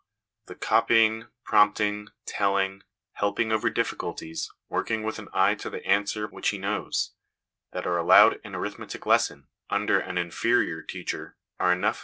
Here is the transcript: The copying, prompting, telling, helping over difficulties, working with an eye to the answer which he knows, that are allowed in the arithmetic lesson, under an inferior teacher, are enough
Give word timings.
The 0.47 0.55
copying, 0.55 1.27
prompting, 1.43 2.07
telling, 2.25 2.81
helping 3.11 3.51
over 3.51 3.69
difficulties, 3.69 4.49
working 4.67 5.03
with 5.03 5.19
an 5.19 5.27
eye 5.31 5.53
to 5.53 5.69
the 5.69 5.85
answer 5.85 6.25
which 6.25 6.49
he 6.49 6.57
knows, 6.57 7.11
that 7.71 7.85
are 7.85 7.97
allowed 7.99 8.41
in 8.43 8.53
the 8.53 8.57
arithmetic 8.57 9.05
lesson, 9.05 9.47
under 9.69 9.99
an 9.99 10.17
inferior 10.17 10.81
teacher, 10.81 11.37
are 11.59 11.71
enough 11.71 11.99